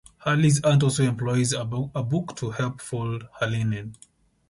[0.17, 3.95] Harley's aunt also employs a book to help fold her linen.